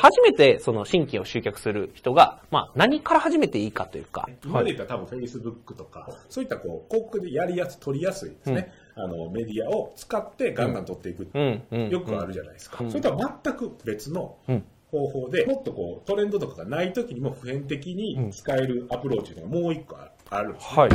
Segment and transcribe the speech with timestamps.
[0.00, 4.26] 初めてその新規を集客する人が、まあ何から始めていいかというか。
[4.46, 8.72] 今で言ったら多分 Facebook とか、そういったこう、広告でやりやす、取りやすいですね。
[8.96, 11.28] あの、メディアを使ってガンガン取っていく。
[11.34, 12.78] うんうんよくあるじゃないですか。
[12.88, 14.38] それとは全く別の
[14.90, 20.76] 方法で、もっとこう、トレンドとかがない時にも普遍的に使えるアプローチがもう一個ああるんですね。
[20.76, 20.90] はい。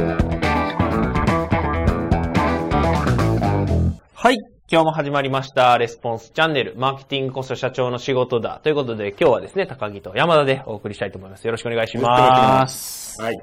[4.14, 4.55] はい。
[4.68, 8.59] 今日も始まりました、レスポンスチャンネル、マーケティングこそ社長の仕事だ。
[8.63, 11.45] ということで、今日はですね、高木と山田でお送りしたいと思います。
[11.45, 13.21] よろしくお願いします。
[13.21, 13.35] はい。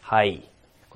[0.00, 0.42] はい。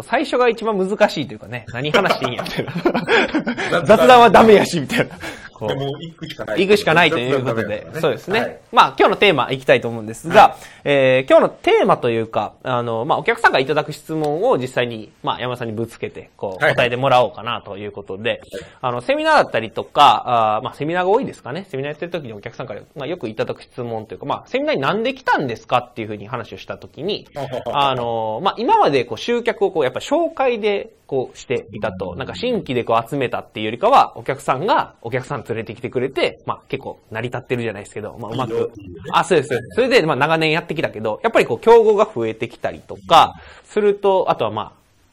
[0.03, 3.83] 最初が一番難しいというかね、何話していいんや、みたいな。
[3.87, 5.15] 雑談はダメやし、みたいな。
[5.59, 5.69] こう。
[5.69, 6.67] でも行くしかない。
[6.67, 8.41] 行くしかないということで、そうですね。
[8.41, 8.59] はい。
[8.73, 16.75] まあ今日のテーマ行きたいと思うんですが、えー今日のテーマというか、あの、まあお客さんがいただく質問を実際に、まあ山田さんにぶつけて、こう、はい。
[16.75, 18.41] 答えてもらおうかなということで、
[18.81, 21.67] あの、セミナーだったりとか、あーまあセミナーが多いですかね。
[21.69, 27.27] セミナーやってる時にお客さんから、まあよくいただく質問というか、まあセミナーになんで来たんですかっていうふうに話をした時に、
[27.73, 38.73] あの、まあ今までこう集客をこう、やっぱ紹介でこうしていたと、なんか新規でこう集めたっていうよりかは、お客さんがお客さん連れてきてくれて、まあ結構成り立ってるじゃないですけど、まあうまく。
[39.13, 39.49] あ、そうです。
[39.49, 44.73] そうですそれでまあ長年やってきたけど、やっぱりこう競合が増えてきたりとか、すると、あとはまあ、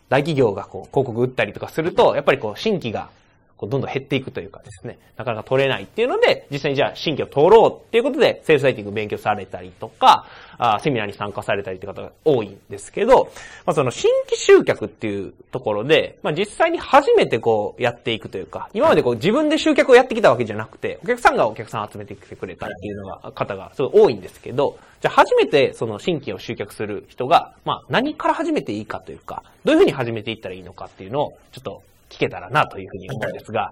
[0.10, 3.10] 大企業がこう広告打ったりとかすると、やっぱりこう新規が
[3.58, 10.26] こうどんどん減っていくというかですね、なかなか取れないっていうので、実際にじゃあ新規を取ろうっていうことで、セールスライティング勉強されたりとか、
[10.58, 13.32] あセミナーに参加されたりって方が多いんですけど、
[13.66, 31.84] まあその新規集客っていうところで、まあ実際に初めてこうやっていくというか、今までこう自分で集客をやってきたわけじゃなくて、お客さんがお客さん集めてきてくれたっていうのが、方がすごい多いんですけど、じゃあ初めてその新規を集客する人が、まあ何から始めていいかというか、どういうふうに始めていったらいいのかっていうのをちょっと
[32.16, 33.72] 聞けたらなというふうに思うんですが、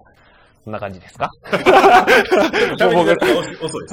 [0.64, 1.30] こんな感じですか？
[2.78, 3.66] 喋り出しが。
[3.66, 3.88] 遅いで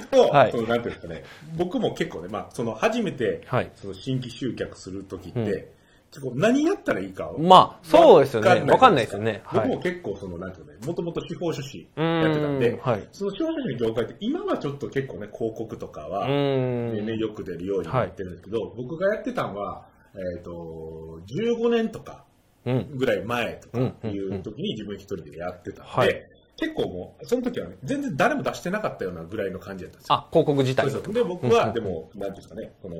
[0.00, 0.08] す。
[0.10, 0.52] と、 はい。
[0.52, 1.24] そのなんていうんですかね、
[1.56, 3.70] 僕も結構ね、まあ、その初めて、はい。
[3.74, 5.70] その新規集客するときって、
[6.10, 8.70] 結構何やったらいいかをまあ、そうですよね。
[8.70, 9.40] わかんないですよね。
[9.44, 9.68] はい。
[9.68, 22.24] 僕も結構その、なんていうのね、もともと司法書士やってたんではい、その司法書士の業界って今はちょっと結構ね、広告とかは、ね、よく出るようになってるんですけど、僕がやってたのは、えっ、と、15年とか
[22.64, 22.96] うん。
[22.96, 26.26] ぐらい前とかうんいう時に自分一人でやってたんで、はい。
[26.56, 30.14] 結構もう、その時はね、全然誰も出してなかったようなぐらいの感じだったんですよ。
[30.14, 31.12] あ、広告自体。
[31.12, 32.96] で、僕は、でも、なんていうんですかね、この、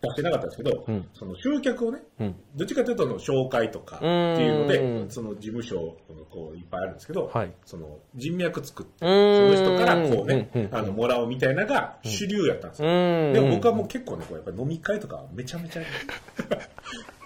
[0.00, 1.08] 出してなかったんですけど、うん。
[1.12, 2.34] その集客をね、うん。
[2.54, 5.10] どっちかというとその紹介とかっていうのうで、ん。
[5.10, 5.96] その事務所
[6.30, 7.52] こういっぱいあるんですけど、はい。
[7.64, 13.32] その人脈作って、うその人からこうねうんうん、あの、もらおうみたいなのが主流やったんですうよ。
[13.32, 15.82] でも僕はもう結構ね、こうやっぱり飲み会とかめちゃめちゃ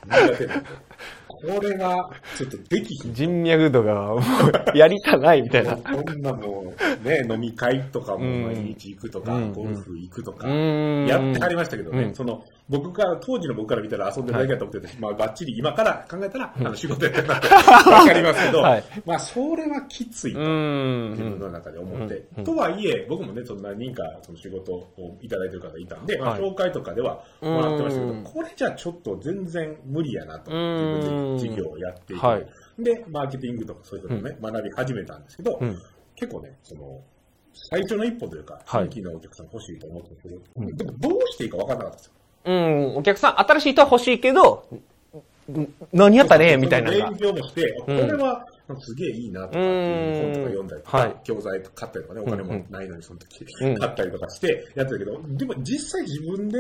[0.07, 0.71] 苦手なんで、
[1.43, 3.09] これがちょっとできひ。
[3.09, 3.15] ん。
[3.15, 4.17] 人脈度がも
[4.75, 5.77] うやりたないみたいな。
[5.77, 6.73] こんなも
[7.05, 8.43] う、ね、飲み会とかもうん。
[8.45, 9.53] 毎日行くとか、うん。
[9.53, 11.07] ゴルフ行くとか、うん。
[11.07, 12.15] やってはりましたけどね、うん。
[12.15, 17.49] その、僕から、当時の僕から見たら遊んでるだけだと思ってたし、まあ、ばっちり今から考えたら、あの、仕事やってるなって
[17.91, 18.85] わかりますけど、はい。
[19.05, 20.39] まあ、それはきついと。
[20.39, 22.45] 自分の中で思って、うん。
[22.45, 28.25] とはいえ、僕もね、その何人かその仕事をいただいてる方いたんで、まあ、はい紹介とかではもらってましたけど、うん。
[28.25, 30.95] これじゃちょっと全然無理やなと、うん。
[30.97, 32.47] 自分で事業をやっていく、はい。
[32.79, 35.79] で、マーケティングとかそういうことをね、学び始めたんですけど、うん。
[36.17, 37.01] 結構ね、その、
[37.55, 38.91] 最初の一歩というか、はい。
[38.93, 40.77] 新規のお客さん欲しいと思ったんですけど、うん。
[40.77, 42.13] でもどうしていいか分からなかったんですよ。
[42.45, 42.97] うん。
[42.97, 44.79] お客さん、新しい人は欲しいけど、ん
[45.93, 47.17] 何やったらええみたいな勉。
[47.17, 47.97] 強もして、こうん。
[48.07, 48.47] れは
[48.79, 51.17] すげえいいなとか本とか読んだりとか、はい。
[51.25, 53.77] 教材買ったりとかね、お金もないのにその時うん。
[53.77, 56.59] 買ったりとかしてやってるけど、でも実際自分で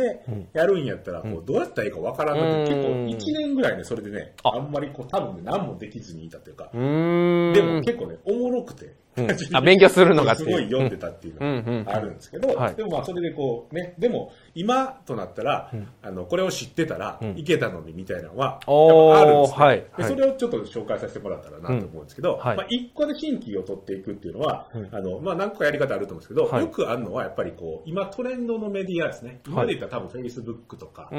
[0.52, 3.08] やるんやったら、こうどうやったらいいかわからんので、うん。
[3.08, 4.56] 結構1年ぐらいね、それでね、あ。
[4.56, 6.68] あんまりこう多分ね、何もできずにいたというか。
[6.72, 6.78] で
[7.62, 9.56] も結構ね、おもろくて、うん。
[9.56, 12.74] あ勉強するのがすごい読んでたっていうのがあるんですけど、はい。
[12.74, 15.70] でもまあそれでこうね、でも今となったら、
[16.02, 19.64] あの、これを知ってたらいけたのにみたいなのは、あるんですね。
[19.64, 19.76] はい。
[19.76, 20.08] ではい。
[20.08, 24.88] それをちょっと紹介させてもらったらなと思うんですけど、まあ一個で新規を取っていくっていうのは、うん。
[24.92, 26.62] あの、まあ何個かやり方あると思うんですけど、はい。
[26.62, 29.40] よくあるのはやっぱりこう、今トレンドのメディアですね。
[29.46, 31.16] 今で言ったら多分 Facebook とか、イ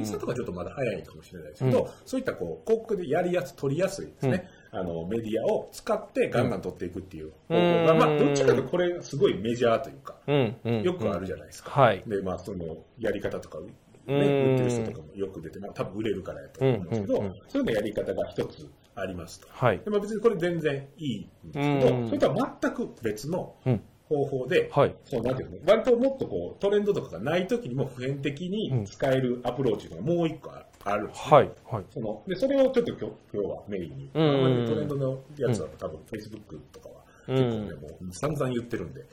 [0.00, 1.88] ンスタとかちょっとまだ早いかもしれないですけど、うん。
[2.04, 4.48] そういったこう、広告でやりやす、取りやすいですね。
[4.74, 10.56] あの、メディアを使ってガンガン取っていくっていう方法が、うんまあどっちかというとこれすごいメジャーというか、うん。
[10.64, 10.82] うん。
[10.82, 11.70] よくあるじゃないですか。
[11.70, 12.02] はい。
[12.06, 13.66] で、まあ、その、やり方とか、ね、
[14.06, 19.48] うん売ってる人とかもよく出て、まあ、多分売れるからやと思うんですけど、うんうんうんそういうのやり方が一つありますと。
[19.50, 19.78] はい。
[19.78, 23.80] でまあ、別にこれ全然いいんですけど、うんそれとは全く別のうん。
[24.06, 24.94] 方法で、はい。
[25.04, 31.50] そうなんていうの割ともっとこうトレンドとかがない時にも普遍的に使えるアプローチがもう一個ああるんですね、はい。
[31.70, 31.84] はい。
[31.90, 39.06] そのでそれをちょっと今日今日はメインに、うんあんまりトレンドのやつだと多分 Facebook とかは結構ね、もう散々言ってるんで、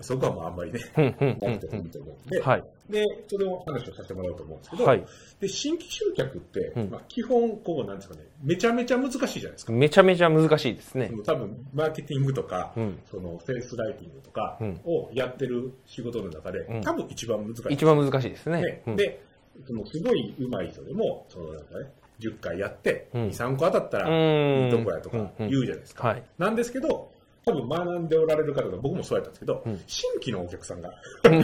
[0.00, 2.64] そこはもうあんまりね、なくてもいいと思うんで、はい。
[2.88, 5.04] で、それを話をさせてもらおうと思うんですけど、はい
[5.40, 9.72] で新規集客って、まあ、基本、こう、なんですかね、めちゃめちゃ難しいじゃないですか。
[9.72, 11.10] めちゃめちゃ難しいですね。
[11.26, 17.74] 多分、マーケティングとか、んその、フェイスライティングとかんをやってる仕事の中で、多分一番難しい。
[17.74, 18.82] 一番難しいですねね。
[18.86, 19.20] うんで、
[19.66, 21.86] そのすごい上手い人でも、そのなんかね、
[22.20, 24.64] 10回やって、2、3個当たったらうん。
[24.64, 26.08] いいとこやとか言うじゃないですか。
[26.08, 26.22] はい。
[26.38, 27.10] なんですけど、
[27.44, 30.90] 多分学んでおられる方が僕もそうやったんですけど、新規のお客さんが
[31.24, 31.40] 欲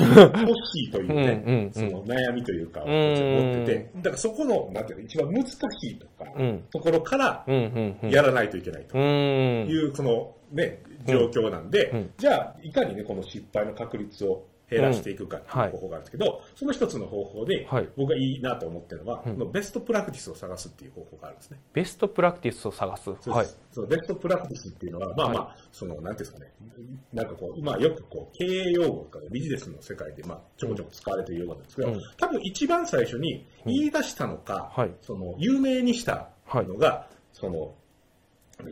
[0.66, 6.64] しいというね、その悩みというか、ん持ってて、だからそこの、なんていうの、一番難しいとか、ん。
[6.72, 7.44] ところから。
[8.02, 8.98] やらないといけないと。
[8.98, 9.68] うん。
[9.68, 17.88] いう、そのね、状況なんで、じゃあ、いかにね、この失敗の確率を減らしていくかっていう方法があるんですけど、その一つの方法で、はい。
[17.96, 21.60] 僕がいいなと思ってるのは、そのベストプラクティスを探すっていう方法があるんですね。
[21.72, 23.10] ベストプラクティスを探す。
[23.10, 23.46] はい。
[23.70, 26.52] そうベストプラクティスっていうのは、まあまあ、その、なんていうんですかね、
[27.12, 32.00] なんかこう、今よくこう、経営用語とかビジネスの世界で、まあ、ちょこちょこ使われている用語なんですけど、うん。
[32.16, 34.90] 多分一番最初に言い出したのか、はい。
[35.00, 37.74] その、有名にしたのが、その、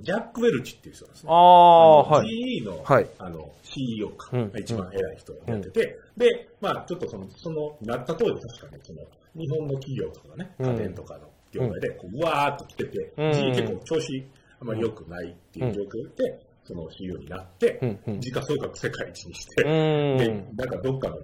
[0.00, 1.31] ジャック・ウェルチっていう人なんですね。
[1.31, 2.28] ああ、はい。
[2.28, 3.06] GE の,、はい。
[3.19, 4.52] あの CEO か、うん。
[4.56, 9.00] 一番偉い人がやってて、で、まあ、ちょっとその、その、なった当時、確かね、その、
[9.37, 10.70] 日本の企業とかがね、うん。
[10.70, 13.31] 家電とかの業界で、こう、うわーっと来てて、うん。
[13.31, 14.26] GE 結構調子
[14.60, 17.98] あまり良くないっていう状況で、その CEO になって、うん。
[18.06, 18.20] うん。
[18.20, 21.16] 時価総額世界一にして、うでん。、なんかどっかの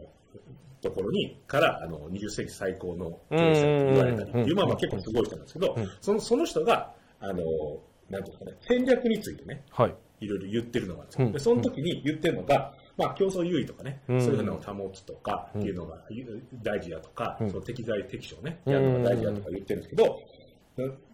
[0.81, 4.57] ところに、から、あの、20世紀最高の経営者と言われたりっていう、うん。
[4.57, 7.43] まあまあ結構すごい人なんですけど、その、その人が、あの、
[8.11, 9.95] なんていうかね、戦略についてね、はい。
[10.21, 11.55] いろいろ言ってるのがあるんですよ。
[11.55, 11.63] うん。
[11.63, 14.21] で、その時に言ってるのが、まあ、競争優位とかね、うん。
[14.23, 16.03] そういうのを保つとかっていうのが
[16.63, 17.51] 大事だとか、うん。
[17.51, 18.73] その適材適所ね、うん。
[18.73, 20.19] やるのが大事だとか言ってるんですけど、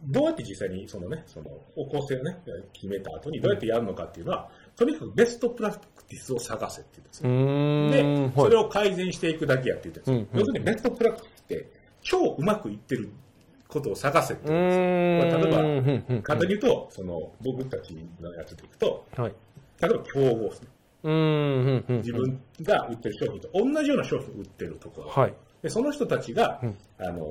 [0.05, 2.37] どうやって実際にそのね、その方向性をね、
[2.73, 7.29] 決めた後にどうやってやるのかっていうのは、とにかくベストプラクティスを探せって言う
[7.87, 8.29] んですうよ。
[8.29, 10.33] で、それを改善していくだけやって言ってるんですよ。
[10.33, 10.41] うん。
[10.41, 11.71] 要するにベストプラクティスって、
[12.03, 13.09] 超うまくいってる
[13.73, 15.39] ことを探せってう言うんですよ。
[15.39, 19.33] まあ例えば簡単に言うと、その僕たちのやつでいくと、はい。
[19.81, 20.69] 例えば競合ですね。
[21.03, 25.09] 自分が売ってる商品と同じような商品を売ってるところ。
[25.09, 25.35] はい。
[25.63, 27.27] で、その人たちが、うんあの、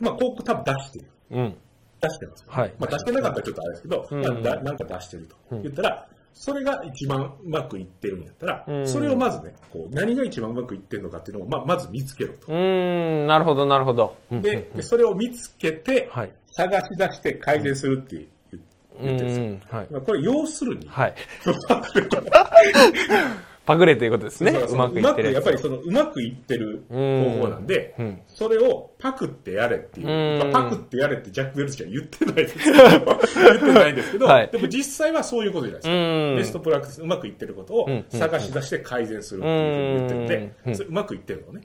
[0.00, 1.06] まあ、広告多分出してる。
[1.30, 1.56] うん。
[2.00, 12.46] 出してます、はいまあ、出してなかったらちょっとあれですけど、うんまあ、だなんか出してると言ったら、それが一番うまくいってるんやったら、うんそれをまずね、こう何が一番うまくいってるのかっていうのを、まあ、まず見つけろと。
[12.48, 13.26] うーん。
[13.26, 14.16] なるほど、なるほど。
[14.30, 16.32] うんで、でそれを見つけて、はい。
[16.50, 18.26] 探し出して改善するっていう
[18.56, 18.60] う
[19.02, 19.46] 言ってるんですよ。
[19.46, 19.60] ん。
[19.78, 19.86] はい。
[19.90, 21.14] まあ、これ要するに、はい。
[23.66, 24.52] パグレということですね。
[24.52, 28.20] そうまくいってるやっぱりそのうまくいってる方法なんで、うん。
[28.28, 30.52] それをパクってやれっていう、うん。
[30.52, 34.48] まあパクってやれってジャック・ウェルチは言ってないですけど、 言ってないんですけど、はい。
[34.50, 35.94] でも実際はそういうことじゃないですか。
[35.94, 36.36] うん。
[36.36, 38.04] ベストプラクティス、うまくいってることをうん。
[38.10, 40.76] 探し出して改善するっていうふうに言ってるんで、うん。
[40.76, 41.62] それうまくいってるのね。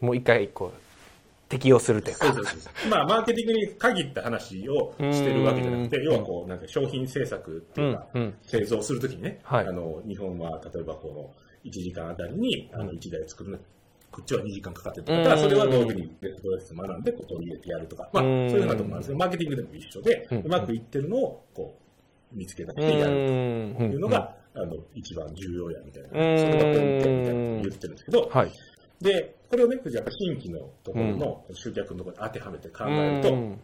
[0.00, 0.91] もう一回、こう、
[1.52, 2.32] 適用するというか。
[2.32, 2.88] そうそうそう。
[2.90, 6.04] まあ、マーケティングに限った話をしてるわけじゃなくて、うん。
[6.04, 8.34] 要はこう、なんか商品制作っていうか、うんうん。
[8.42, 9.66] 製造するときにね、はい。
[9.66, 13.58] あの、日本は例えばこの、1時間あたりに、あの、1台作るの
[14.10, 21.78] こっちは2時間かかってるとかそれはどういうふうにベストドレス学んで、こう取り入れてやるとか、まあ、そううんいうふうなところもあるんですけど、マーケティングでも一緒で、うまくいってるのを、こ
[22.32, 23.74] う、見つけ出しうてやるん。
[23.76, 26.08] というのが、あの、一番重要や、みたいな。
[26.10, 26.22] そうん。
[26.22, 28.52] れがポイントやみたいなことを言ってるんですけど、はい。
[29.00, 33.50] で、これをね、やっぱ新規のところの集客のところに当てはめて考えると、うん。
[33.50, 33.58] やっ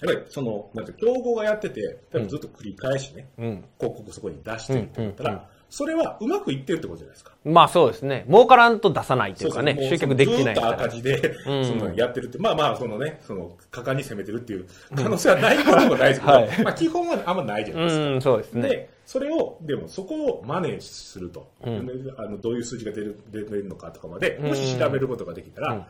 [0.00, 3.64] ぱりその、なんて競合がやってて、多分ずっと繰り返しね、うん。
[3.78, 7.30] 広告そこに出してるって言ったら、それはうまくいってるってことじゃないですか。
[7.44, 8.26] まあそうですね。
[8.28, 18.06] 儲からんと出さないというかね、そうそう集客できてないずっとから赤字で、うんそのやってるって、まあまあ、そのね、その、果敢に攻めてるっていう可能性はないこともないですけど、はいまあ基本はあんまないじゃないですか。
[18.06, 18.68] うん、そうですね。
[18.68, 25.84] で、それを、でもそこをマネーすると、うんであのどういう数字が出る出てるのかとかまで、うんもし調べることができたら、うん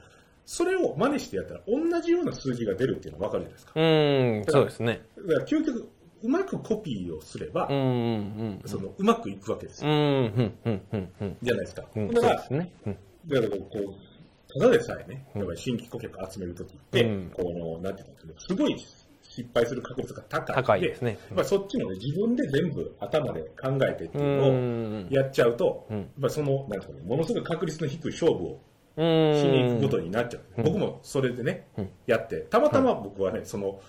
[0.50, 3.72] それを真似してやったら、同じような数字が出るっていうのが分かるじゃないですか。
[3.76, 5.02] うん、そうですね。
[5.16, 5.88] だから究極、
[6.22, 9.90] うまくコピーをすれば、うん、うん、そのうまくいくわけですうん。
[9.90, 9.96] よ。
[9.96, 11.36] うん、うん、うん、うん、うん。
[11.42, 11.84] じゃないですか。
[11.94, 12.72] うん、だからね。
[12.86, 12.96] うん
[13.26, 18.76] だからこう、ただでさえね、やっぱり新規顧客集めるときって、うんこの、なんていうんですかね、すごい
[19.22, 20.56] 失敗する確率が高い。
[20.56, 25.08] 高いですねやっぱりそっちもね、自分で全部頭で考えてっていううのをん。
[25.10, 28.60] やっちゃうと、うんやっぱりその、なんですかね、ものすごい確率の低い勝負を
[28.96, 29.34] うん。
[29.40, 30.62] しに行くことになっちゃう。
[30.64, 33.80] 僕もそれでね、うんやって、たまたま僕はね、その、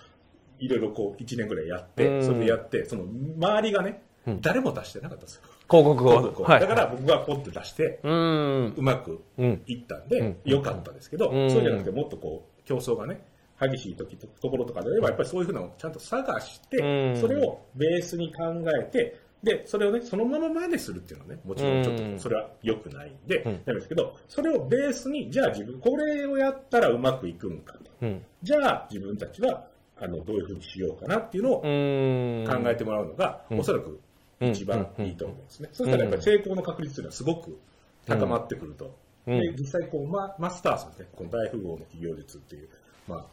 [0.61, 3.03] いろいろこう、1年ぐらいやって、うんそれでやって、その、
[3.37, 5.41] 周りがね、うん誰も出してなかったんですよ。
[5.69, 6.11] 広告を。
[6.11, 6.59] 広告をはい。
[6.61, 9.61] だから僕がポッて出して、うまくうん。
[9.65, 13.25] いったんで、うん良かったですけど、うんそうじゃなくてもっとこう、競争がね、
[13.59, 18.43] 激しい時とところとかであれば、やっぱりそういうふうなのをちゃんと探して、うんそれをベースに考
[18.79, 27.79] えて、で、それをね、そのまま真似するっていうのはね、もちろんちょっとそれは良くないんで、うんなんですけど、それをベースに、じゃあ自分、これをやったらうまくいくんかと。
[28.03, 28.23] うん。
[28.43, 29.65] じゃあ自分たちは、
[30.01, 31.61] あの、どういうふうにしようかなっていうのを。
[31.61, 33.99] 考えてもらうのが、うんおそらく
[34.41, 35.69] 一番いいと思うんですね。
[35.71, 37.59] そしたらやっぱり成功の確率というのはすごく
[38.07, 38.85] 高まってくると。
[38.85, 38.91] うん
[39.25, 42.69] で、実際こう、ま、マスターズですね、この大富豪の企業術っていう、
[43.07, 43.25] まあ、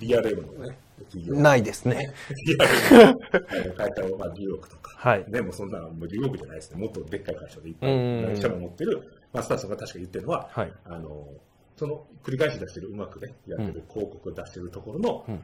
[0.00, 0.78] DRM のね、
[1.10, 1.34] 企業。
[1.34, 2.14] ないですね。
[2.58, 4.94] DRM の会社を、まあ、10億とか。
[4.96, 6.80] はいでもそんな、もう10億じゃないですね。
[6.80, 9.02] もっとでっかい会社でいっぱうんい、何社も持ってる、
[9.34, 10.72] マスターズが確か言ってるのは、はい。
[10.86, 11.28] あの、
[11.76, 15.40] その繰り返し出してる、うまくね、やってる広告を出してるところの、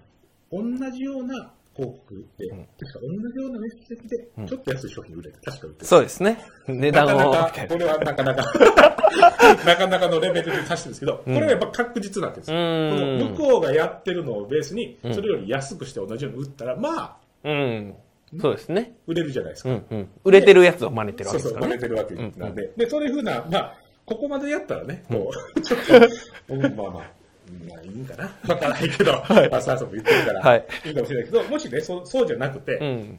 [0.53, 5.87] 同じような広告で、ん確か同じようなメッセージでうん、ちょっと安い商品売れて、確か売ってる。
[5.87, 6.39] そうですね。
[6.67, 7.09] 値段を。
[7.09, 8.43] なかなか、これはなかなか、
[9.65, 12.57] なかなかのレベルで指してるんですけど、これはやっぱ確実なわけですよ。
[12.57, 17.95] こうんの向こうがやってるのをベースにう、んそれより安くして同じように売ったら、まあ、うん。
[18.41, 18.95] そうですね。
[19.07, 19.71] 売れるじゃないですか。
[19.71, 20.09] うんうん。
[20.25, 22.05] 売れてるやつを真似てるわそうそう、けですからね。
[22.05, 22.73] 真似てるわけなんで。
[22.77, 23.75] で、そういうふうな、まあ、
[24.07, 25.81] ここまでやったらね、こう、 ちょっ
[26.49, 27.11] と、 うんまあまあ、
[27.69, 28.25] まあいいんかな。
[28.49, 29.13] わからないけど、
[29.51, 30.67] まあ、さあさも言ってるから、はい。
[30.87, 33.19] いいかもしれないけど、もしね、そうそうじゃなくて、うん。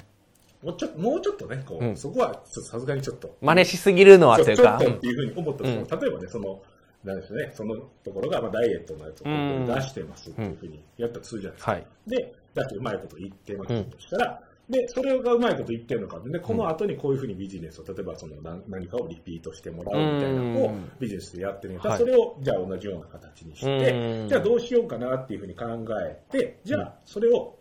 [0.63, 1.97] もうちょっと、もうちょっとね、こう、うん。
[1.97, 4.77] そこは、さすがにちょっと、真似しすぎるのはというか。
[4.79, 6.61] ちょっとっていうふうに思ったとしても、例えばね、その、
[7.03, 11.71] なんでしょうね、そのところが、まあ、ダイエットのやつをうん出してますっていうふうにやったとするじゃないですか。
[11.71, 11.85] はい。
[12.07, 14.41] で、出してうまいこと言ってますとしたら、
[14.71, 16.19] で、それがうまいこと言ってるのか。
[16.25, 21.73] で、この後にこういうふうにビジネスを、例えばその何何かをリピートしてもらうみたいなのをうんビジネスでやってる。
[21.73, 22.03] んだったら、はい。
[22.03, 24.29] それをじゃあ同じような形にしうて、ん。
[24.29, 25.65] じゃあどうしようかなっていうふうに考
[26.01, 27.57] えて、じゃあそれを、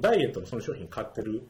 [0.00, 1.40] ダイエットのその商品買ってるよ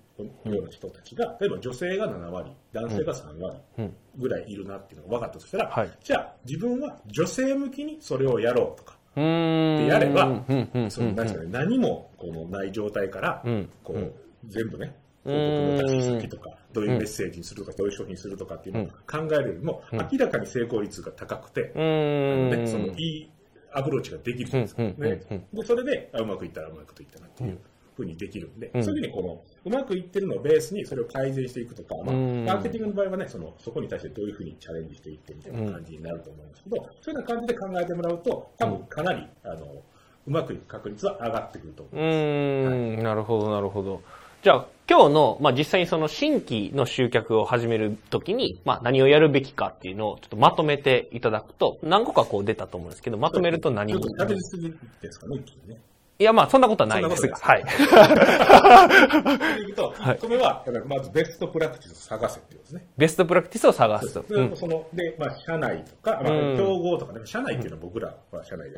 [0.44, 3.94] うな人たちが、例えば女性が7割、男性が3割うん。
[4.16, 5.90] ぐらいいるなっていうのが分かったとしたら、はい。
[6.02, 8.96] じゃあ自分は女性向きにそれをやろうとか。
[9.14, 10.44] でやれば
[10.90, 13.68] その何何もこのない状態から、うん。
[13.82, 14.12] こううん
[14.48, 15.32] 全部ね、うん。
[15.32, 19.98] 広告の出し先とか、どういうメッセージにするとか、どういう商品にするとかっていうのを考えるよりも、うん。
[20.12, 23.30] 明らかに成功率が高くて、そのいい
[23.72, 25.46] アプローチができるじゃないですね。
[25.52, 27.58] でそれで、あうまくいったらうまくいったなっていう
[27.96, 28.84] ふうにできるんで、うん。
[28.84, 39.82] そういうふうにこの、うまくいってるのをベースにそれを改善していくとか、まあ、うんマーケティングの場合はね、その、そこに対してどういうふうにチャレンジしていってみたいな感じになると思うんですけど、そういうような感じで考えてもらうと、多分かなり、あの、
[40.26, 41.96] うまくいく確率は上がってくると思う。
[41.96, 44.02] うーん、なるほど、なるほど。
[44.42, 55.80] じゃあ、今日の、まあ、実際にその新規の集客を始めるときに、まあ、何をやるべきかっていうのをちょっとまとめていただくと、何個かこう出たと思うんですけど、まとめると何をちょすぎですかね、一気にね。
[56.18, 57.36] いや、まあ、そんなことはないですが。
[57.36, 57.64] はい。
[59.56, 62.88] でいくと、はいこれは、まずベストプラクティスを探せっていうことですね。
[62.96, 64.22] ベストプラクティスを探すと。
[64.22, 68.76] でうんそので、まあ、社内とか、まうんあ、競合とかね、社内っていうのは僕らは社内で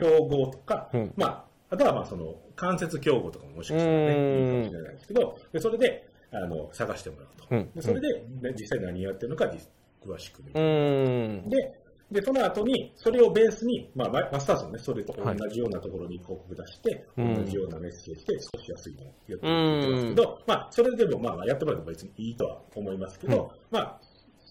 [0.00, 4.44] 競合とか、うんまあ、あとはまあその間接競合とかももしかしたらね、うん。
[4.44, 7.46] いいかもしれないですけど、でそれであの探してもらうと。
[7.50, 7.70] うん。
[7.74, 8.08] でそれで、
[8.42, 9.68] ね、実際何やってるのか実
[10.04, 10.42] 詳しく。
[10.52, 17.44] で、で、その後に、それをベースに、まあ、ママスターズもね、それと同じようなところに広告出して、うん。
[17.44, 24.00] 同じようなメッセージで少し安いのをやってるって言ってますけど、まあ、それでも、まあ、やってもらえば別にいいとは思いますけど、まあ、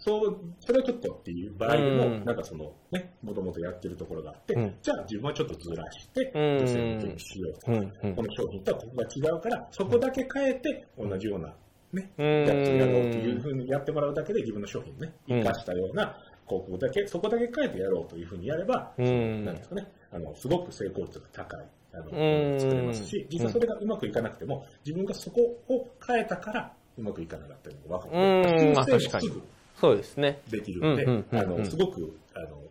[0.10, 2.26] そう、それはちょっとっていう場合でも、うん。
[2.26, 4.76] なんかその、ね、もともとやってるところがあって、うん。
[4.82, 6.58] じゃあ自分はちょっとずらして、うん。
[6.58, 7.66] 女性向けにしようと。
[7.68, 7.78] か、うん。
[7.78, 8.16] うん。
[8.16, 11.54] この商品とはここが違うから、そこだけ変えて、同じような、
[11.94, 12.46] ね、うん。
[12.46, 15.40] やつをやろうというふうにやってもらうだけで、自分の商品をね、うん。
[15.42, 19.46] 生かしたような広告だけ、そこだけ変えてやろうというふうにやれば、うん。
[19.46, 22.60] なんですかね、あの、すごく成功率が高い、あの、うん。
[22.60, 28.68] 作れますし、実際それがうまくいかなくても、自分がそこを変えたから、うまくいかなかったのが分かる。
[28.68, 28.76] うん。
[28.76, 29.30] 確かに
[29.80, 30.42] そうですね。
[30.50, 32.62] できるんで、あの、うんすごく、あの、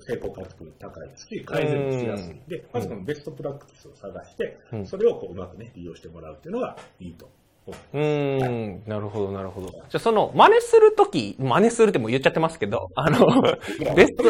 [0.00, 2.34] 成功確率高いですし、改善もしやすい。
[2.34, 4.86] んで、まずこのベストプラクティスを探して、うん。
[4.86, 7.26] それをこううまくね、利用してもらうっていうのがいいと。
[7.26, 7.34] 思
[7.64, 9.68] うーん、なるほど、なるほど。
[9.68, 13.58] じゃあ、その、真似するとき、真似するってもう言っちゃってますけど、あの、う。
[13.94, 14.24] ベスト、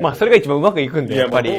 [0.00, 1.58] まあ、それが一番うまくいくんで、やっぱり。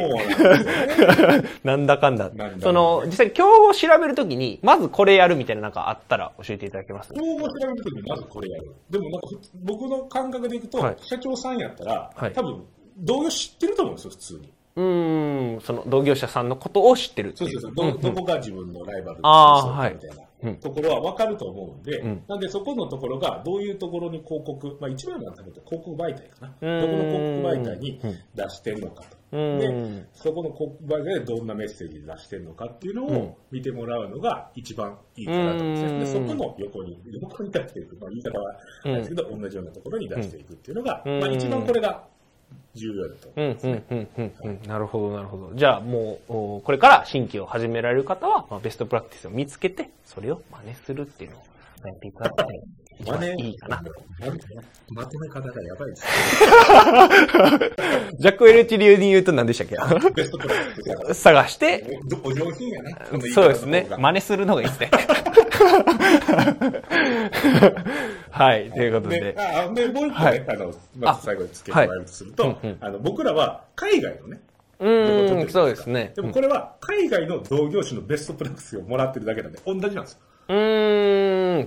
[1.65, 2.31] なんだかんだ。
[2.61, 7.13] その、実際、競合を調べるときに、まずこれやるみたいななんかあったら教えていただけます？
[7.13, 8.73] 競合調べるときにまずこれやる。
[8.89, 9.27] でもなんか
[9.63, 10.97] 僕の感覚でいくと、はい。
[11.01, 12.31] 社長さんやったら、はい。
[12.31, 12.63] 多分、
[12.97, 14.49] 同業知ってると思うんですよ、普通に。
[14.75, 17.57] うーん、その、同業者さんのことを知ってるっていう。
[17.57, 17.61] う。
[17.61, 17.73] そそう。
[17.75, 20.23] そう、ど、どこが自分のライバルあーそうはいみたいな。
[20.41, 20.55] うん。
[20.55, 22.23] ところは分かると思うんで、うん。
[22.27, 26.53] なんでそこのところがどういうところに広告、まあ一番は多分広告媒体かな。
[26.61, 26.81] うん。
[26.81, 27.99] どこの広告媒体に
[28.35, 29.17] 出してるのかと。
[29.33, 29.59] うん。
[29.59, 33.15] で、そこの広告媒体でどんなメッセージ出してるのかっていうのうん。
[33.17, 35.99] を見てもらうのが一番いいかなと思うんですね。
[35.99, 37.97] で、そうんこの横に、横に出していく。
[37.97, 38.53] まあ言い方は
[38.85, 41.19] ないですけど、同じようなところに出していくっていうのが、うん。
[41.19, 42.07] まあ一番これが
[42.75, 44.61] 重要だとうん、うん、うん、うん、うん。
[44.67, 45.51] なるほど、なるほど。
[45.55, 51.41] じゃあもう、これから新規を始められる方は、まあ、ベストプラクティスを見つけて、それを真似するっていうのを
[51.87, 52.47] やっていただきたい。
[53.05, 53.81] 真似いいかな。
[54.91, 56.05] まとめ方がやばいです
[58.19, 59.77] ジャック・エルチ流に言うと何でしたっけ？
[60.11, 62.97] ベストプラクティス探して、お上品やな。
[63.33, 63.87] そうですね。
[63.97, 64.91] 真似するのがいいですね。
[68.31, 69.35] はい、ということで。
[69.37, 74.41] あで、もう一個ね、あの、まず最後に付け加えるとすると、あの、僕らは海外のね、
[74.79, 76.13] うん、そうですね。
[76.15, 80.19] でもこれは海外の同業種のベストプラクティスをもらってるだけなんで、同じなんですよ。
[80.49, 80.57] うん、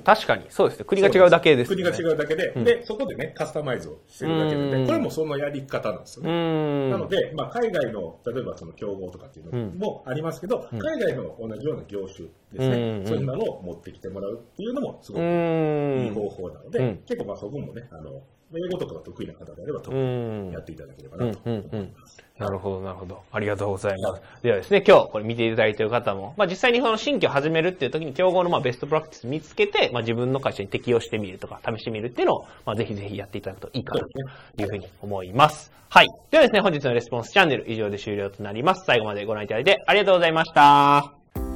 [0.04, 0.44] 確かに。
[0.48, 0.84] そうですね。
[0.84, 6.90] 国が違うだけです、ね、国が違うだけで、うん、で、そこでね、カスタマイズをしてるだけで、これもそのやり方なんですよね。
[6.90, 18.22] なので、まあ、海外の、例えばその競合とかっていうのもありますけど、うん、海外の同じような業種ですね、そういうのを持ってきてもらうっていうのもすごくいい方法なので、結構まあそこもね、あの、
[18.54, 19.80] 英語とかが得意な方であれば、
[20.52, 22.22] やっていただければなと思います。
[22.38, 23.22] なるほど、なるほど。
[23.30, 24.22] ありがとうございます。
[24.42, 35.72] ではですね、今日これ見ていただいている方も、まあ実際にその新規を始めるっていう時に競合のまあベストプラクティス見つけて、まあ自分の会社に適用してみるとか、試してみるっていうのを、まあぜひぜひやっていただくといいかなというふうに思います。
[35.88, 36.06] はい。
[36.30, 38.84] ではですね、本日のレスポンスチャンネル以上で終了となります。
[38.86, 41.21] 最後までご覧いただいてありがとうございました。